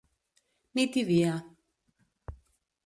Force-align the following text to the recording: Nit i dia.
Nit 0.79 0.95
i 1.01 1.03
dia. 1.11 1.35